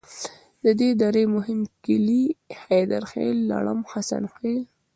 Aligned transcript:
د 0.63 0.65
دې 0.79 0.89
درې 1.01 1.23
مهم 1.35 1.59
کلي 1.85 2.23
حیدرخیل، 2.63 3.37
لړم، 3.51 3.79
حسن 3.91 4.23
خیل. 4.35 4.63